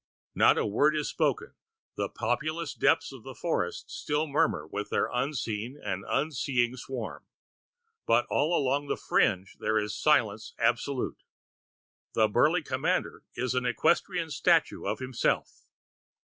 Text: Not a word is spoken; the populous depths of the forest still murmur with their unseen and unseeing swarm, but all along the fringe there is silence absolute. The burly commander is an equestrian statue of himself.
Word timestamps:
Not 0.33 0.57
a 0.57 0.65
word 0.65 0.95
is 0.95 1.09
spoken; 1.11 1.53
the 1.95 2.09
populous 2.09 2.73
depths 2.73 3.11
of 3.11 3.21
the 3.21 3.35
forest 3.35 3.91
still 3.91 4.25
murmur 4.25 4.65
with 4.65 4.89
their 4.89 5.07
unseen 5.13 5.79
and 5.79 6.03
unseeing 6.09 6.75
swarm, 6.75 7.27
but 8.07 8.25
all 8.27 8.57
along 8.57 8.87
the 8.87 8.97
fringe 8.97 9.57
there 9.59 9.77
is 9.77 9.93
silence 9.95 10.55
absolute. 10.57 11.21
The 12.15 12.27
burly 12.27 12.63
commander 12.63 13.25
is 13.35 13.53
an 13.53 13.67
equestrian 13.67 14.31
statue 14.31 14.85
of 14.87 14.97
himself. 14.97 15.67